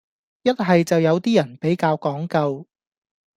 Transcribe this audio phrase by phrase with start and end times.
[0.41, 2.65] 一係就有啲人比較講究